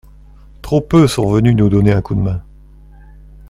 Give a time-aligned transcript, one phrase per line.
[0.63, 2.41] Trop peu sont venus nous donner un coup de main.